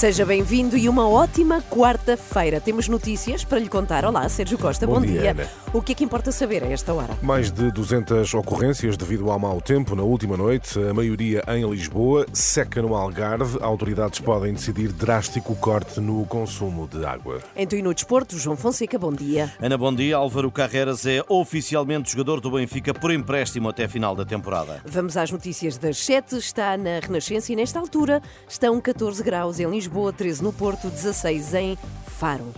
Seja 0.00 0.24
bem-vindo 0.24 0.78
e 0.78 0.88
uma 0.88 1.06
ótima 1.06 1.60
quarta-feira. 1.60 2.58
Temos 2.58 2.88
notícias 2.88 3.44
para 3.44 3.58
lhe 3.58 3.68
contar. 3.68 4.02
Olá, 4.06 4.26
Sérgio 4.30 4.56
Costa, 4.56 4.86
bom, 4.86 4.94
Bom 4.94 5.02
dia, 5.02 5.32
Ana. 5.32 5.46
O 5.74 5.82
que 5.82 5.92
é 5.92 5.94
que 5.94 6.02
importa 6.02 6.32
saber 6.32 6.64
a 6.64 6.68
esta 6.68 6.94
hora? 6.94 7.18
Mais 7.20 7.52
de 7.52 7.70
200 7.70 8.32
ocorrências 8.32 8.96
devido 8.96 9.30
ao 9.30 9.38
mau 9.38 9.60
tempo 9.60 9.94
na 9.94 10.02
última 10.02 10.38
noite, 10.38 10.78
a 10.78 10.94
maioria 10.94 11.44
em 11.48 11.68
Lisboa, 11.68 12.24
seca 12.32 12.80
no 12.80 12.94
Algarve. 12.94 13.58
Autoridades 13.60 14.20
podem 14.20 14.54
decidir 14.54 14.90
drástico 14.90 15.54
corte 15.54 16.00
no 16.00 16.24
consumo 16.24 16.88
de 16.88 17.04
água. 17.04 17.40
Então 17.54 17.78
e 17.78 17.82
no 17.82 17.92
desporto, 17.92 18.38
João 18.38 18.56
Fonseca, 18.56 18.98
bom 18.98 19.12
dia. 19.12 19.52
Ana, 19.60 19.76
bom 19.76 19.94
dia. 19.94 20.16
Álvaro 20.16 20.50
Carreras 20.50 21.04
é 21.04 21.22
oficialmente 21.28 22.12
jogador 22.12 22.40
do 22.40 22.50
Benfica 22.50 22.94
por 22.94 23.12
empréstimo 23.12 23.68
até 23.68 23.84
a 23.84 23.88
final 23.88 24.16
da 24.16 24.24
temporada. 24.24 24.80
Vamos 24.86 25.14
às 25.18 25.30
notícias 25.30 25.76
das 25.76 25.98
7. 25.98 26.38
Está 26.38 26.74
na 26.78 27.00
Renascença 27.00 27.52
e 27.52 27.56
nesta 27.56 27.78
altura 27.78 28.22
estão 28.48 28.80
14 28.80 29.22
graus 29.22 29.60
em 29.60 29.70
Lisboa, 29.70 29.89
13 30.16 30.42
no 30.42 30.52
Porto, 30.52 30.88
16 30.88 31.54
em 31.54 31.78
Faro. 32.06 32.54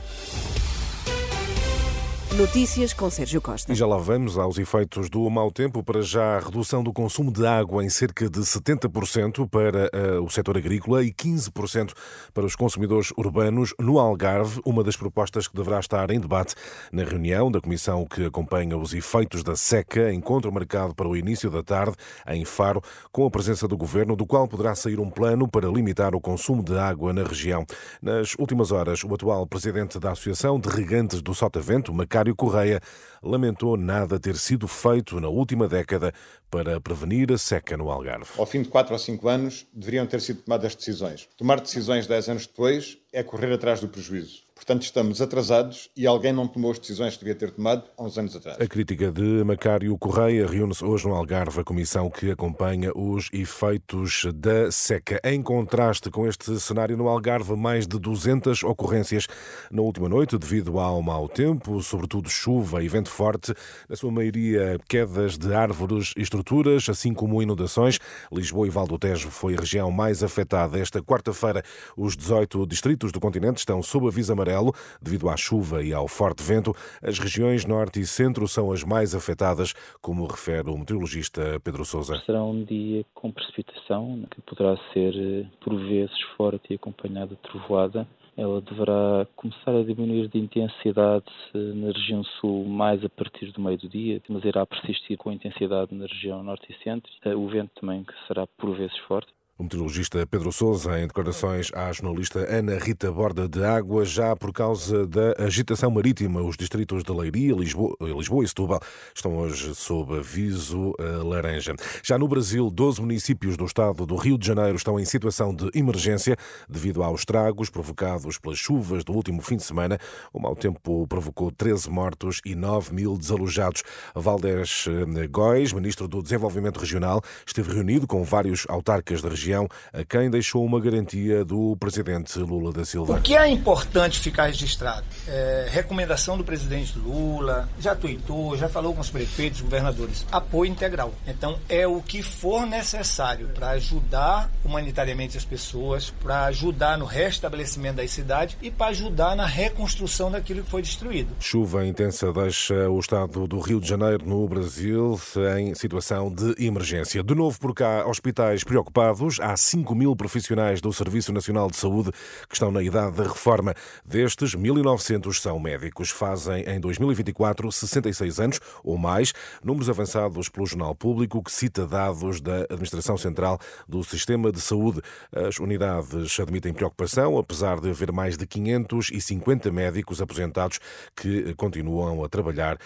Notícias 2.36 2.94
com 2.94 3.10
Sérgio 3.10 3.42
Costa. 3.42 3.70
E 3.70 3.74
já 3.74 3.86
lá 3.86 3.98
vamos 3.98 4.38
aos 4.38 4.56
efeitos 4.56 5.10
do 5.10 5.28
mau 5.28 5.50
tempo. 5.52 5.82
Para 5.82 6.00
já, 6.00 6.38
a 6.38 6.40
redução 6.40 6.82
do 6.82 6.90
consumo 6.90 7.30
de 7.30 7.46
água 7.46 7.84
em 7.84 7.90
cerca 7.90 8.28
de 8.28 8.40
70% 8.40 9.46
para 9.50 9.90
uh, 9.92 10.24
o 10.24 10.30
setor 10.30 10.56
agrícola 10.56 11.04
e 11.04 11.12
15% 11.12 11.92
para 12.32 12.46
os 12.46 12.56
consumidores 12.56 13.12
urbanos 13.18 13.74
no 13.78 13.98
Algarve, 13.98 14.62
uma 14.64 14.82
das 14.82 14.96
propostas 14.96 15.46
que 15.46 15.54
deverá 15.54 15.78
estar 15.78 16.10
em 16.10 16.18
debate 16.18 16.54
na 16.90 17.04
reunião 17.04 17.50
da 17.50 17.60
comissão 17.60 18.06
que 18.06 18.24
acompanha 18.24 18.78
os 18.78 18.94
efeitos 18.94 19.44
da 19.44 19.54
seca, 19.54 20.10
encontro 20.10 20.50
marcado 20.50 20.94
para 20.94 21.06
o 21.06 21.14
início 21.14 21.50
da 21.50 21.62
tarde 21.62 21.96
em 22.28 22.46
Faro, 22.46 22.80
com 23.12 23.26
a 23.26 23.30
presença 23.30 23.68
do 23.68 23.76
governo, 23.76 24.16
do 24.16 24.24
qual 24.24 24.48
poderá 24.48 24.74
sair 24.74 24.98
um 24.98 25.10
plano 25.10 25.46
para 25.46 25.68
limitar 25.68 26.14
o 26.14 26.20
consumo 26.20 26.62
de 26.62 26.78
água 26.78 27.12
na 27.12 27.24
região. 27.24 27.66
Nas 28.00 28.34
últimas 28.38 28.72
horas, 28.72 29.04
o 29.04 29.14
atual 29.14 29.46
presidente 29.46 30.00
da 30.00 30.12
Associação 30.12 30.58
de 30.58 30.70
Regantes 30.70 31.20
do 31.20 31.34
Sotavento, 31.34 31.92
Macário 32.22 32.36
Correia, 32.36 32.80
lamentou 33.20 33.76
nada 33.76 34.18
ter 34.20 34.36
sido 34.36 34.68
feito 34.68 35.18
na 35.20 35.28
última 35.28 35.66
década 35.66 36.12
para 36.48 36.80
prevenir 36.80 37.32
a 37.32 37.38
seca 37.38 37.76
no 37.76 37.90
Algarve. 37.90 38.30
Ao 38.38 38.46
fim 38.46 38.62
de 38.62 38.68
4 38.68 38.92
ou 38.92 38.98
5 38.98 39.28
anos, 39.28 39.66
deveriam 39.72 40.06
ter 40.06 40.20
sido 40.20 40.42
tomadas 40.42 40.76
decisões. 40.76 41.28
Tomar 41.36 41.60
decisões 41.60 42.06
10 42.06 42.28
anos 42.28 42.46
depois 42.46 42.96
é 43.12 43.24
correr 43.24 43.52
atrás 43.52 43.80
do 43.80 43.88
prejuízo. 43.88 44.44
Portanto, 44.62 44.82
estamos 44.82 45.20
atrasados 45.20 45.90
e 45.96 46.06
alguém 46.06 46.32
não 46.32 46.46
tomou 46.46 46.70
as 46.70 46.78
decisões 46.78 47.14
que 47.14 47.24
devia 47.24 47.34
ter 47.34 47.50
tomado 47.50 47.82
há 47.98 48.02
uns 48.04 48.16
anos 48.16 48.36
atrás. 48.36 48.60
A 48.60 48.66
crítica 48.68 49.10
de 49.10 49.42
Macário 49.42 49.98
Correia 49.98 50.46
reúne-se 50.46 50.84
hoje 50.84 51.08
no 51.08 51.16
Algarve 51.16 51.62
a 51.62 51.64
comissão 51.64 52.08
que 52.08 52.30
acompanha 52.30 52.92
os 52.94 53.28
efeitos 53.32 54.24
da 54.32 54.70
seca. 54.70 55.20
Em 55.24 55.42
contraste 55.42 56.10
com 56.10 56.28
este 56.28 56.60
cenário 56.60 56.96
no 56.96 57.08
Algarve, 57.08 57.56
mais 57.56 57.88
de 57.88 57.98
200 57.98 58.62
ocorrências 58.62 59.26
na 59.68 59.82
última 59.82 60.08
noite 60.08 60.38
devido 60.38 60.78
ao 60.78 61.02
mau 61.02 61.28
tempo, 61.28 61.82
sobretudo 61.82 62.30
chuva 62.30 62.84
e 62.84 62.88
vento 62.88 63.10
forte, 63.10 63.52
na 63.88 63.96
sua 63.96 64.12
maioria 64.12 64.78
quedas 64.88 65.36
de 65.36 65.52
árvores 65.52 66.14
e 66.16 66.22
estruturas, 66.22 66.88
assim 66.88 67.12
como 67.12 67.42
inundações. 67.42 67.98
Lisboa 68.30 68.68
e 68.68 68.70
Val 68.70 68.86
do 68.86 68.96
Tejo 68.96 69.28
foi 69.28 69.56
a 69.56 69.60
região 69.60 69.90
mais 69.90 70.22
afetada. 70.22 70.78
Esta 70.78 71.02
quarta-feira, 71.02 71.64
os 71.96 72.16
18 72.16 72.64
distritos 72.64 73.10
do 73.10 73.18
continente 73.18 73.58
estão 73.58 73.82
sob 73.82 74.06
aviso 74.06 74.32
amarelo 74.32 74.51
devido 75.00 75.28
à 75.28 75.36
chuva 75.36 75.82
e 75.82 75.92
ao 75.92 76.08
forte 76.08 76.42
vento. 76.42 76.74
As 77.02 77.18
regiões 77.18 77.64
norte 77.64 78.00
e 78.00 78.06
centro 78.06 78.46
são 78.48 78.72
as 78.72 78.84
mais 78.84 79.14
afetadas, 79.14 79.72
como 80.00 80.26
refere 80.26 80.70
o 80.70 80.78
meteorologista 80.78 81.60
Pedro 81.64 81.84
Sousa. 81.84 82.20
Será 82.26 82.42
um 82.42 82.64
dia 82.64 83.04
com 83.14 83.30
precipitação, 83.30 84.24
que 84.30 84.40
poderá 84.42 84.76
ser 84.92 85.14
eh, 85.16 85.46
por 85.60 85.74
vezes 85.76 86.18
forte 86.36 86.72
e 86.72 86.74
acompanhada 86.74 87.34
de 87.34 87.42
trovoada. 87.42 88.06
Ela 88.36 88.62
deverá 88.62 89.26
começar 89.36 89.76
a 89.76 89.82
diminuir 89.82 90.28
de 90.28 90.38
intensidade 90.38 91.26
eh, 91.54 91.58
na 91.58 91.92
região 91.92 92.24
sul 92.40 92.64
mais 92.64 93.04
a 93.04 93.08
partir 93.08 93.52
do 93.52 93.60
meio 93.60 93.78
do 93.78 93.88
dia, 93.88 94.20
mas 94.28 94.44
irá 94.44 94.64
persistir 94.64 95.16
com 95.18 95.30
intensidade 95.30 95.94
na 95.94 96.06
região 96.06 96.42
norte 96.42 96.66
e 96.72 96.84
centro. 96.84 97.10
Eh, 97.24 97.34
o 97.34 97.46
vento 97.48 97.70
também 97.80 98.04
que 98.04 98.14
será 98.26 98.46
por 98.46 98.76
vezes 98.76 98.96
forte. 99.06 99.32
O 99.62 99.64
meteorologista 99.64 100.26
Pedro 100.26 100.50
Sousa, 100.50 100.98
em 100.98 101.06
declarações 101.06 101.70
à 101.72 101.92
jornalista 101.92 102.40
Ana 102.52 102.76
Rita 102.80 103.12
Borda 103.12 103.48
de 103.48 103.64
Água, 103.64 104.04
já 104.04 104.34
por 104.34 104.52
causa 104.52 105.06
da 105.06 105.36
agitação 105.38 105.88
marítima, 105.88 106.42
os 106.42 106.56
distritos 106.56 107.04
de 107.04 107.12
Leiria, 107.12 107.54
Lisboa, 107.54 107.96
Lisboa 108.00 108.44
e 108.44 108.48
Setúbal 108.48 108.80
estão 109.14 109.36
hoje 109.36 109.72
sob 109.76 110.18
aviso 110.18 110.92
laranja. 110.98 111.76
Já 112.02 112.18
no 112.18 112.26
Brasil, 112.26 112.68
12 112.68 113.00
municípios 113.02 113.56
do 113.56 113.64
estado 113.64 114.04
do 114.04 114.16
Rio 114.16 114.36
de 114.36 114.44
Janeiro 114.44 114.74
estão 114.74 114.98
em 114.98 115.04
situação 115.04 115.54
de 115.54 115.70
emergência 115.78 116.36
devido 116.68 117.00
aos 117.00 117.20
estragos 117.20 117.70
provocados 117.70 118.38
pelas 118.38 118.58
chuvas 118.58 119.04
do 119.04 119.12
último 119.12 119.40
fim 119.42 119.58
de 119.58 119.62
semana. 119.62 119.96
O 120.32 120.40
mau 120.40 120.56
tempo 120.56 121.06
provocou 121.06 121.52
13 121.52 121.88
mortos 121.88 122.40
e 122.44 122.56
9 122.56 122.92
mil 122.92 123.16
desalojados. 123.16 123.84
Valdés 124.12 124.86
Góis, 125.30 125.72
ministro 125.72 126.08
do 126.08 126.20
Desenvolvimento 126.20 126.80
Regional, 126.80 127.22
esteve 127.46 127.72
reunido 127.72 128.08
com 128.08 128.24
vários 128.24 128.66
autarcas 128.68 129.22
da 129.22 129.28
região 129.28 129.51
a 129.54 130.04
quem 130.04 130.30
deixou 130.30 130.64
uma 130.64 130.80
garantia 130.80 131.44
do 131.44 131.76
presidente 131.78 132.38
Lula 132.38 132.72
da 132.72 132.84
Silva. 132.84 133.14
O 133.14 133.20
que 133.20 133.36
é 133.36 133.48
importante 133.48 134.18
ficar 134.18 134.46
registrado? 134.46 135.04
É, 135.26 135.68
recomendação 135.70 136.36
do 136.36 136.44
presidente 136.44 136.98
Lula, 136.98 137.68
já 137.78 137.94
tuitou, 137.94 138.56
já 138.56 138.68
falou 138.68 138.94
com 138.94 139.00
os 139.00 139.10
prefeitos, 139.10 139.60
governadores. 139.60 140.26
Apoio 140.30 140.70
integral. 140.70 141.12
Então, 141.26 141.58
é 141.68 141.86
o 141.86 142.00
que 142.00 142.22
for 142.22 142.66
necessário 142.66 143.48
para 143.48 143.70
ajudar 143.70 144.50
humanitariamente 144.64 145.36
as 145.36 145.44
pessoas, 145.44 146.10
para 146.22 146.44
ajudar 146.44 146.98
no 146.98 147.04
restabelecimento 147.04 147.96
das 147.96 148.10
cidades 148.10 148.56
e 148.62 148.70
para 148.70 148.88
ajudar 148.88 149.36
na 149.36 149.46
reconstrução 149.46 150.30
daquilo 150.30 150.62
que 150.62 150.70
foi 150.70 150.82
destruído. 150.82 151.30
Chuva 151.40 151.86
intensa 151.86 152.32
deixa 152.32 152.88
o 152.88 152.98
estado 152.98 153.46
do 153.46 153.60
Rio 153.60 153.80
de 153.80 153.88
Janeiro, 153.88 154.24
no 154.26 154.46
Brasil, 154.48 155.20
em 155.58 155.74
situação 155.74 156.30
de 156.32 156.54
emergência. 156.64 157.22
De 157.22 157.34
novo 157.34 157.58
por 157.58 157.74
cá, 157.74 158.06
hospitais 158.06 158.64
preocupados 158.64 159.31
há 159.40 159.56
5 159.56 159.94
mil 159.94 160.14
profissionais 160.16 160.80
do 160.80 160.92
Serviço 160.92 161.32
Nacional 161.32 161.70
de 161.70 161.76
Saúde 161.76 162.10
que 162.48 162.54
estão 162.54 162.70
na 162.70 162.82
idade 162.82 163.16
da 163.16 163.24
reforma. 163.24 163.74
Destes, 164.04 164.54
1.900 164.54 165.40
são 165.40 165.58
médicos. 165.58 166.10
Fazem 166.10 166.64
em 166.64 166.80
2024 166.80 167.70
66 167.70 168.40
anos 168.40 168.60
ou 168.82 168.98
mais. 168.98 169.32
Números 169.62 169.88
avançados 169.88 170.48
pelo 170.48 170.66
Jornal 170.66 170.94
Público, 170.94 171.42
que 171.42 171.52
cita 171.52 171.86
dados 171.86 172.40
da 172.40 172.62
Administração 172.62 173.16
Central 173.16 173.58
do 173.88 174.02
Sistema 174.04 174.50
de 174.52 174.60
Saúde. 174.60 175.00
As 175.32 175.58
unidades 175.58 176.38
admitem 176.40 176.72
preocupação, 176.72 177.38
apesar 177.38 177.80
de 177.80 177.90
haver 177.90 178.12
mais 178.12 178.36
de 178.36 178.46
550 178.46 179.70
médicos 179.70 180.20
aposentados 180.20 180.78
que 181.16 181.54
continuam 181.54 182.24
a 182.24 182.28
trabalhar, 182.28 182.78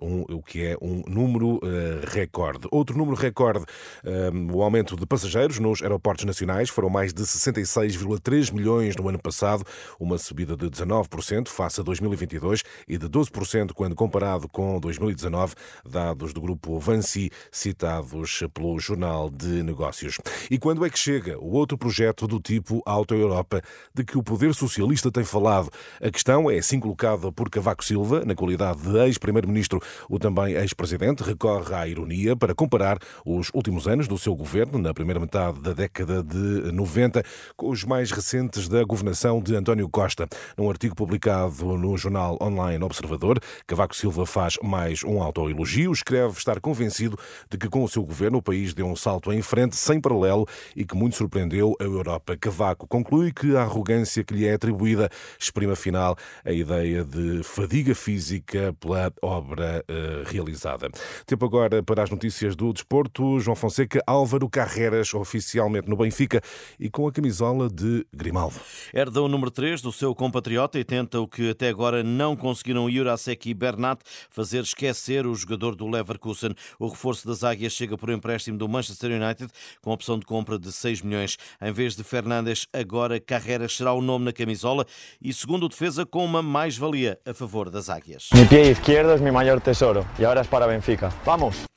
um, 0.00 0.24
o 0.36 0.42
que 0.42 0.64
é 0.64 0.76
um 0.80 1.02
número 1.06 1.56
uh, 1.56 1.60
recorde. 2.08 2.66
Outro 2.70 2.96
número 2.96 3.16
recorde, 3.16 3.64
um, 4.04 4.56
o 4.56 4.62
aumento 4.62 4.96
de 4.96 5.06
passageiros 5.06 5.51
nos 5.58 5.82
aeroportos 5.82 6.24
nacionais 6.24 6.68
foram 6.68 6.88
mais 6.88 7.12
de 7.12 7.22
66,3 7.22 8.52
milhões 8.52 8.96
no 8.96 9.08
ano 9.08 9.18
passado, 9.18 9.64
uma 9.98 10.18
subida 10.18 10.56
de 10.56 10.66
19% 10.66 11.48
face 11.48 11.80
a 11.80 11.84
2022 11.84 12.62
e 12.88 12.98
de 12.98 13.08
12% 13.08 13.72
quando 13.72 13.94
comparado 13.94 14.48
com 14.48 14.78
2019, 14.78 15.54
dados 15.88 16.32
do 16.32 16.40
grupo 16.40 16.78
Vansi, 16.78 17.30
citados 17.50 18.42
pelo 18.54 18.78
Jornal 18.78 19.30
de 19.30 19.62
Negócios. 19.62 20.18
E 20.50 20.58
quando 20.58 20.84
é 20.84 20.90
que 20.90 20.98
chega 20.98 21.38
o 21.38 21.52
outro 21.52 21.76
projeto 21.76 22.26
do 22.26 22.40
tipo 22.40 22.82
Auto 22.86 23.14
Europa, 23.14 23.62
de 23.94 24.04
que 24.04 24.16
o 24.16 24.22
poder 24.22 24.54
socialista 24.54 25.10
tem 25.10 25.24
falado? 25.24 25.70
A 26.00 26.10
questão 26.10 26.50
é 26.50 26.58
assim 26.58 26.78
colocada 26.78 27.30
por 27.32 27.50
Cavaco 27.50 27.84
Silva, 27.84 28.24
na 28.24 28.34
qualidade 28.34 28.80
de 28.80 28.96
ex-primeiro-ministro, 28.98 29.80
o 30.08 30.18
também 30.18 30.54
ex-presidente, 30.54 31.22
recorre 31.22 31.74
à 31.74 31.86
ironia 31.86 32.36
para 32.36 32.54
comparar 32.54 32.98
os 33.24 33.50
últimos 33.54 33.86
anos 33.86 34.08
do 34.08 34.18
seu 34.18 34.34
governo, 34.34 34.78
na 34.78 34.94
primeira 34.94 35.20
metade 35.20 35.41
da 35.50 35.72
década 35.72 36.22
de 36.22 36.70
90, 36.70 37.24
com 37.56 37.70
os 37.70 37.82
mais 37.84 38.12
recentes 38.12 38.68
da 38.68 38.84
governação 38.84 39.42
de 39.42 39.56
António 39.56 39.88
Costa. 39.88 40.28
Num 40.56 40.68
artigo 40.68 40.94
publicado 40.94 41.76
no 41.76 41.96
jornal 41.96 42.38
online 42.40 42.84
Observador, 42.84 43.40
Cavaco 43.66 43.96
Silva 43.96 44.24
faz 44.26 44.56
mais 44.62 45.02
um 45.02 45.20
autoelogio, 45.20 45.90
escreve 45.90 46.38
estar 46.38 46.60
convencido 46.60 47.18
de 47.50 47.58
que 47.58 47.68
com 47.68 47.82
o 47.82 47.88
seu 47.88 48.04
governo 48.04 48.38
o 48.38 48.42
país 48.42 48.74
deu 48.74 48.86
um 48.86 48.94
salto 48.94 49.32
em 49.32 49.42
frente 49.42 49.74
sem 49.74 50.00
paralelo 50.00 50.46
e 50.76 50.84
que 50.84 50.94
muito 50.94 51.16
surpreendeu 51.16 51.74
a 51.80 51.84
Europa. 51.84 52.36
Cavaco 52.36 52.86
conclui 52.86 53.32
que 53.32 53.56
a 53.56 53.62
arrogância 53.62 54.22
que 54.22 54.34
lhe 54.34 54.46
é 54.46 54.52
atribuída 54.52 55.08
exprime 55.38 55.72
afinal 55.72 56.16
a 56.44 56.52
ideia 56.52 57.04
de 57.04 57.42
fadiga 57.42 57.94
física 57.94 58.76
pela 58.78 59.12
obra 59.22 59.84
uh, 59.88 60.28
realizada. 60.30 60.90
Tempo 61.26 61.44
agora 61.46 61.82
para 61.82 62.02
as 62.02 62.10
notícias 62.10 62.54
do 62.54 62.72
desporto. 62.72 63.40
João 63.40 63.56
Fonseca, 63.56 64.02
Álvaro 64.06 64.48
Carreras, 64.48 65.14
oficialmente 65.32 65.88
no 65.88 65.96
Benfica 65.96 66.42
e 66.78 66.90
com 66.90 67.08
a 67.08 67.12
camisola 67.12 67.68
de 67.68 68.06
Grimaldo. 68.12 68.56
Herda 68.92 69.22
o 69.22 69.28
número 69.28 69.50
3 69.50 69.80
do 69.80 69.90
seu 69.90 70.14
compatriota 70.14 70.78
e 70.78 70.84
tenta 70.84 71.20
o 71.20 71.26
que 71.26 71.50
até 71.50 71.68
agora 71.68 72.02
não 72.02 72.36
conseguiram 72.36 72.90
Jurasek 72.90 73.48
e 73.48 73.54
Bernat 73.54 74.00
fazer 74.28 74.62
esquecer 74.62 75.26
o 75.26 75.34
jogador 75.34 75.74
do 75.74 75.88
Leverkusen. 75.88 76.54
O 76.78 76.88
reforço 76.88 77.26
das 77.26 77.42
Águias 77.42 77.72
chega 77.72 77.96
por 77.96 78.10
empréstimo 78.10 78.58
do 78.58 78.68
Manchester 78.68 79.10
United 79.10 79.50
com 79.80 79.90
opção 79.90 80.18
de 80.18 80.26
compra 80.26 80.58
de 80.58 80.70
6 80.70 81.00
milhões. 81.00 81.38
Em 81.60 81.72
vez 81.72 81.96
de 81.96 82.04
Fernandes, 82.04 82.66
agora 82.72 83.18
Carreras 83.18 83.76
será 83.76 83.92
o 83.92 84.02
nome 84.02 84.26
na 84.26 84.32
camisola 84.32 84.84
e, 85.20 85.32
segundo 85.32 85.64
o 85.64 85.68
defesa, 85.68 86.04
com 86.04 86.24
uma 86.24 86.42
mais-valia 86.42 87.18
a 87.24 87.32
favor 87.32 87.70
das 87.70 87.88
Águias. 87.88 88.28
Mi 88.34 88.44
pie 88.44 88.70
izquierdo 88.70 89.14
es 89.14 89.20
mi 89.20 89.30
mayor 89.30 89.60
tesoro 89.60 90.04
y 90.18 90.24
ahora 90.24 90.42
es 90.42 90.48
para 90.48 90.66
Benfica. 90.66 91.10
¡Vamos! 91.24 91.71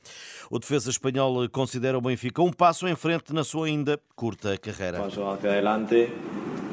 O 0.50 0.58
defesa 0.58 0.90
espanhol 0.90 1.48
considera 1.48 1.98
o 1.98 2.00
Benfica 2.00 2.40
um 2.42 2.52
passo 2.52 2.86
em 2.86 2.94
frente 2.94 3.32
na 3.32 3.42
sua 3.42 3.66
ainda 3.66 3.98
curta 4.14 4.56
carreira. 4.56 4.98
Paso 4.98 5.28
hacia 5.28 5.50
adelante. 5.50 6.08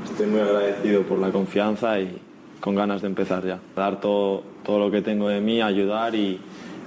Estoy 0.05 0.27
muy 0.27 0.41
agradecido 0.41 1.03
por 1.03 1.17
la 1.17 1.31
confianza 1.31 1.99
y 1.99 2.19
con 2.59 2.75
ganas 2.75 3.01
de 3.01 3.07
empezar 3.07 3.43
ya. 3.45 3.59
Dar 3.75 3.99
todo, 3.99 4.43
todo 4.63 4.77
lo 4.79 4.91
que 4.91 5.01
tengo 5.01 5.27
de 5.27 5.41
mí, 5.41 5.61
ayudar 5.61 6.13
y, 6.13 6.39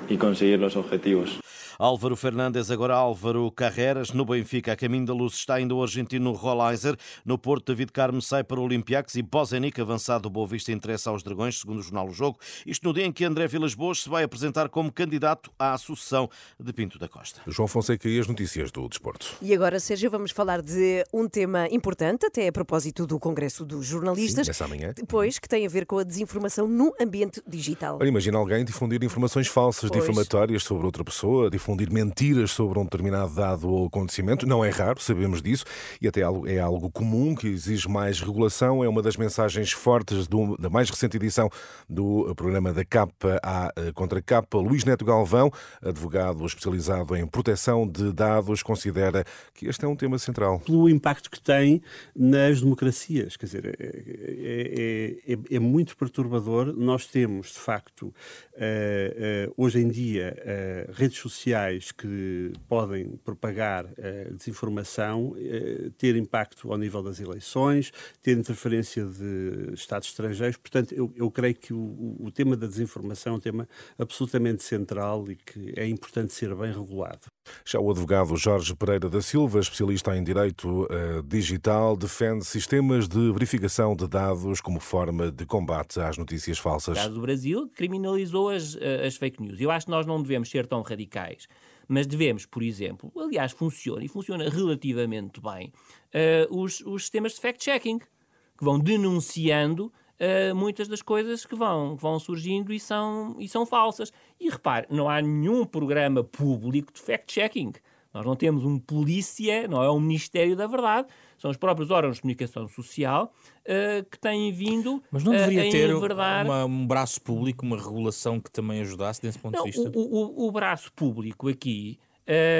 y 0.08 0.16
conseguir 0.16 0.60
los 0.60 0.76
objetivos. 0.76 1.40
Álvaro 1.78 2.16
Fernandes, 2.16 2.70
agora 2.70 2.94
Álvaro 2.94 3.50
Carreras. 3.50 4.12
No 4.12 4.24
Benfica, 4.24 4.72
a 4.72 4.76
caminho 4.76 5.06
da 5.06 5.12
luz 5.12 5.34
está 5.34 5.54
ainda 5.56 5.74
o 5.74 5.82
argentino 5.82 6.32
Rolaiser. 6.32 6.96
No 7.24 7.36
Porto, 7.38 7.66
David 7.72 7.92
Carmo 7.92 8.22
sai 8.22 8.42
para 8.42 8.58
o 8.60 8.62
Olympiacos 8.62 9.14
e 9.14 9.22
Bozenic, 9.22 9.80
avançado 9.80 10.22
do 10.22 10.30
Boa 10.30 10.46
Vista, 10.46 10.72
interessa 10.72 11.10
aos 11.10 11.22
Dragões, 11.22 11.58
segundo 11.60 11.78
o 11.78 11.82
jornal 11.82 12.08
O 12.08 12.12
Jogo. 12.12 12.38
Isto 12.66 12.86
no 12.88 12.94
dia 12.94 13.04
em 13.04 13.12
que 13.12 13.24
André 13.24 13.46
Vilas 13.46 13.74
Boas 13.74 14.02
se 14.02 14.08
vai 14.08 14.24
apresentar 14.24 14.68
como 14.68 14.90
candidato 14.92 15.50
à 15.58 15.76
sucessão 15.76 16.28
de 16.58 16.72
Pinto 16.72 16.98
da 16.98 17.08
Costa. 17.08 17.40
João 17.46 17.68
Fonseca 17.68 18.08
e 18.08 18.18
as 18.18 18.26
notícias 18.26 18.70
do 18.70 18.88
desporto. 18.88 19.36
E 19.42 19.54
agora, 19.54 19.78
Sérgio, 19.78 20.10
vamos 20.10 20.30
falar 20.30 20.62
de 20.62 21.04
um 21.12 21.28
tema 21.28 21.68
importante, 21.70 22.26
até 22.26 22.48
a 22.48 22.52
propósito 22.52 23.06
do 23.06 23.18
Congresso 23.18 23.64
dos 23.64 23.86
Jornalistas. 23.86 24.46
Sim, 24.46 24.50
essa. 24.50 24.94
Depois, 24.94 25.38
que 25.38 25.48
tem 25.48 25.66
a 25.66 25.68
ver 25.68 25.86
com 25.86 25.98
a 25.98 26.02
desinformação 26.04 26.66
no 26.66 26.94
ambiente 27.00 27.42
digital. 27.46 27.98
Olha, 28.00 28.08
imagina 28.08 28.38
alguém 28.38 28.64
difundir 28.64 29.02
informações 29.04 29.46
falsas, 29.46 29.90
Pois. 29.90 30.02
difamatórias 30.02 30.62
sobre 30.62 30.86
outra 30.86 31.04
pessoa, 31.04 31.50
difundir 31.66 31.90
mentiras 31.92 32.52
sobre 32.52 32.78
um 32.78 32.84
determinado 32.84 33.34
dado 33.34 33.68
ou 33.68 33.86
acontecimento. 33.86 34.46
Não 34.46 34.64
é 34.64 34.70
raro, 34.70 35.00
sabemos 35.02 35.42
disso, 35.42 35.64
e 36.00 36.06
até 36.06 36.20
é 36.20 36.60
algo 36.60 36.88
comum 36.90 37.34
que 37.34 37.48
exige 37.48 37.88
mais 37.88 38.20
regulação. 38.20 38.84
É 38.84 38.88
uma 38.88 39.02
das 39.02 39.16
mensagens 39.16 39.72
fortes 39.72 40.28
do- 40.28 40.56
da 40.58 40.70
mais 40.70 40.88
recente 40.88 41.16
edição 41.16 41.50
do 41.90 42.32
programa 42.36 42.72
da 42.72 42.84
Capa 42.84 43.40
à 43.42 43.72
eh, 43.76 43.90
Contra 43.92 44.22
Capa. 44.22 44.58
Luís 44.58 44.84
Neto 44.84 45.04
Galvão, 45.04 45.50
advogado 45.82 46.46
especializado 46.46 47.16
em 47.16 47.26
proteção 47.26 47.86
de 47.86 48.12
dados, 48.12 48.62
considera 48.62 49.24
que 49.52 49.66
este 49.66 49.84
é 49.84 49.88
um 49.88 49.96
tema 49.96 50.18
central. 50.18 50.60
pelo 50.60 50.88
impacto 50.88 51.28
que 51.30 51.40
tem 51.40 51.82
nas 52.14 52.60
democracias. 52.60 53.36
Quer 53.36 53.46
dizer, 53.46 53.76
é, 53.78 55.16
é- 55.26 55.32
é- 55.32 55.56
é 55.56 55.58
muito 55.58 55.96
perturbador. 55.96 56.72
Nós 56.76 57.06
temos, 57.06 57.48
de 57.48 57.58
facto, 57.58 58.14
eh, 58.54 59.14
eh, 59.48 59.50
hoje 59.56 59.80
em 59.80 59.88
dia, 59.88 60.34
eh, 60.44 60.88
redes 60.92 61.18
sociais 61.18 61.55
que 61.92 62.52
podem 62.68 63.16
propagar 63.24 63.86
eh, 63.96 64.30
desinformação, 64.32 65.34
eh, 65.38 65.90
ter 65.98 66.16
impacto 66.16 66.70
ao 66.72 66.78
nível 66.78 67.02
das 67.02 67.20
eleições, 67.20 67.92
ter 68.22 68.36
interferência 68.36 69.04
de 69.04 69.72
Estados 69.74 70.08
estrangeiros. 70.08 70.56
Portanto, 70.56 70.92
eu, 70.94 71.12
eu 71.16 71.30
creio 71.30 71.54
que 71.54 71.72
o- 71.72 72.16
o 72.20 72.30
tema 72.30 72.56
da 72.56 72.66
desinformação 72.66 73.34
é 73.34 73.36
um 73.36 73.40
tema 73.40 73.68
absolutamente 73.98 74.62
central 74.62 75.30
e 75.30 75.36
que 75.36 75.72
é 75.76 75.86
importante 75.86 76.32
ser 76.32 76.54
bem 76.54 76.72
regulado. 76.72 77.26
Já 77.64 77.80
o 77.80 77.90
advogado 77.90 78.36
Jorge 78.36 78.74
Pereira 78.74 79.08
da 79.08 79.20
Silva, 79.22 79.60
especialista 79.60 80.16
em 80.16 80.22
direito 80.24 80.86
eh, 80.90 81.22
digital, 81.24 81.96
defende 81.96 82.44
sistemas 82.44 83.08
de 83.08 83.32
verificação 83.32 83.94
de 83.94 84.06
dados 84.08 84.60
como 84.60 84.80
forma 84.80 85.30
de 85.30 85.44
combate 85.46 86.00
às 86.00 86.16
notícias 86.18 86.58
O 86.58 86.62
falsas. 86.62 86.96
caso 86.96 87.14
do 87.14 87.20
Brasil 87.20 87.70
criminalizou 87.74 88.48
as, 88.50 88.76
eh, 88.80 89.06
as 89.06 89.16
fake 89.16 89.42
news. 89.42 89.60
Eu 89.60 89.70
acho 89.70 89.86
que 89.86 89.90
nós 89.92 90.06
não 90.06 90.20
devemos 90.22 90.50
ser 90.50 90.66
tão 90.66 90.82
radicais, 90.82 91.46
mas 91.88 92.06
devemos, 92.06 92.46
por 92.46 92.62
exemplo, 92.62 93.12
aliás, 93.16 93.52
funciona 93.52 94.04
e 94.04 94.08
funciona 94.08 94.48
relativamente 94.48 95.40
bem, 95.40 95.72
eh, 96.12 96.46
os, 96.50 96.80
os 96.80 97.02
sistemas 97.02 97.34
de 97.34 97.40
fact-checking, 97.40 97.98
que 97.98 98.64
vão 98.64 98.78
denunciando 98.78 99.92
eh, 100.18 100.52
muitas 100.52 100.88
das 100.88 101.02
coisas 101.02 101.44
que 101.44 101.54
vão, 101.54 101.96
vão 101.96 102.18
surgindo 102.18 102.72
e 102.72 102.80
são, 102.80 103.36
e 103.38 103.48
são 103.48 103.64
falsas. 103.66 104.12
E 104.40 104.48
repare, 104.48 104.86
não 104.90 105.08
há 105.08 105.20
nenhum 105.20 105.64
programa 105.64 106.22
público 106.24 106.92
de 106.92 107.00
fact-checking. 107.00 107.72
Nós 108.14 108.24
não 108.24 108.34
temos 108.34 108.64
um 108.64 108.78
polícia, 108.78 109.68
não 109.68 109.82
é 109.82 109.90
um 109.90 110.00
Ministério 110.00 110.56
da 110.56 110.66
Verdade, 110.66 111.06
são 111.36 111.50
os 111.50 111.58
próprios 111.58 111.90
órgãos 111.90 112.16
de 112.16 112.22
comunicação 112.22 112.66
social 112.66 113.30
eh, 113.62 114.06
que 114.10 114.18
têm 114.18 114.50
vindo 114.52 115.02
Mas 115.10 115.22
não 115.22 115.34
eh, 115.34 115.38
deveria 115.46 115.68
a 115.68 115.70
ter 115.70 115.90
enverdar... 115.90 116.46
uma- 116.46 116.64
um 116.64 116.86
braço 116.86 117.20
público, 117.20 117.66
uma 117.66 117.76
regulação 117.76 118.40
que 118.40 118.50
também 118.50 118.80
ajudasse 118.80 119.20
desse 119.20 119.38
ponto 119.38 119.54
Não, 119.54 119.64
de 119.64 119.70
vista? 119.70 119.92
o, 119.94 120.00
o- 120.00 120.48
o 120.48 120.50
braço 120.50 120.90
público 120.94 121.46
aqui 121.48 121.98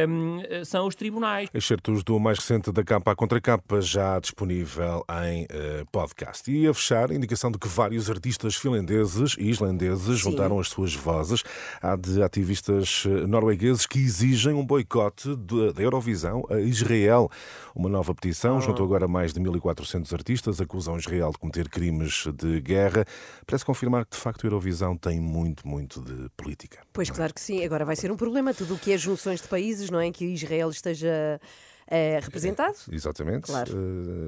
hum, 0.09 0.41
são 0.65 0.87
os 0.87 0.95
tribunais. 0.95 1.49
Excertos 1.53 2.03
do 2.03 2.19
mais 2.19 2.39
recente 2.39 2.73
da 2.73 2.85
capa 2.85 3.13
à 3.13 3.17
contra 3.17 3.41
capa, 3.41 3.81
já 3.81 4.19
disponível 4.19 5.05
em 5.25 5.47
eh, 5.49 5.85
podcast. 5.91 6.51
E 6.51 6.67
a 6.67 6.75
fechar, 6.75 7.11
indicação 7.11 7.51
de 7.51 7.59
que 7.59 7.69
vários 7.69 8.11
artistas 8.11 8.55
finlandeses 8.55 9.37
e 9.39 9.51
islandeses 9.51 10.19
juntaram 10.19 10.59
as 10.59 10.69
suas 10.69 10.95
vozes 10.95 11.43
à 11.83 11.97
de 11.97 12.23
ativistas 12.23 13.05
eh, 13.07 13.27
noruegueses 13.27 13.87
que 13.87 13.99
exigem 13.99 14.55
um 14.55 14.65
boicote 14.65 15.35
da 15.75 15.83
Eurovisão 15.83 16.45
a 16.51 16.61
Israel. 16.61 17.31
Uma 17.75 17.89
nova 17.89 18.15
petição 18.15 18.61
juntou 18.61 18.87
agora 18.87 19.07
mais 19.07 19.33
de 19.33 19.41
1.400 19.41 20.13
artistas, 20.13 20.61
acusam 20.61 20.97
Israel 20.97 21.31
de 21.31 21.39
cometer 21.39 21.69
crimes 21.69 22.27
de 22.35 22.61
guerra. 22.61 23.05
Parece 23.47 23.65
confirmar 23.65 24.05
que, 24.05 24.17
de 24.17 24.23
facto, 24.23 24.45
a 24.45 24.47
Eurovisão 24.47 24.97
tem 24.97 25.21
muito, 25.21 25.67
muito 25.67 26.01
de 26.01 26.29
política. 26.37 26.79
Pois 26.93 27.11
claro 27.11 27.35
que 27.35 27.41
sim, 27.41 27.65
agora 27.65 27.85
vai 27.85 27.97
ser 27.97 28.11
um 28.11 28.17
problema 28.17 28.55
tudo 28.55 28.75
o 28.75 28.79
que 28.79 28.93
é 28.93 28.99
junções 28.99 29.41
de 29.41 29.49
países, 29.57 29.89
não 29.89 29.99
é? 29.99 30.07
Em 30.07 30.13
que 30.13 30.25
Israel 30.27 30.69
esteja 30.69 31.41
eh, 31.89 32.19
representado. 32.23 32.77
Exatamente. 32.91 33.47
Claro. 33.47 33.73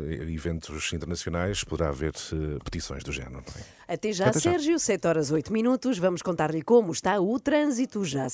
Eh, 0.08 0.32
eventos 0.32 0.92
internacionais 0.92 1.64
poderá 1.64 1.90
haver 1.90 2.14
eh, 2.32 2.58
petições 2.64 3.02
do 3.02 3.12
género. 3.12 3.42
é? 3.88 3.94
Até 3.94 4.12
já, 4.12 4.28
Até 4.28 4.38
já. 4.38 4.52
Sérgio, 4.52 4.78
7 4.78 5.06
horas 5.06 5.30
8 5.30 5.52
minutos. 5.52 5.98
Vamos 5.98 6.22
contar-lhe 6.22 6.62
como 6.62 6.92
está 6.92 7.20
o 7.20 7.38
trânsito 7.40 8.04
já. 8.04 8.28